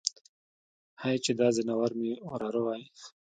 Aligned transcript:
هی 1.01 1.15
چې 1.23 1.31
دا 1.39 1.47
ځناور 1.57 1.91
مې 1.99 2.11
وراره 2.29 2.59
وای. 2.65 2.81